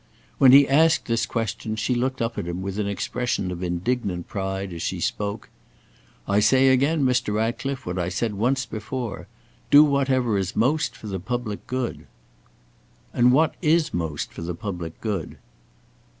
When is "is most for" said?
10.39-11.05, 13.61-14.41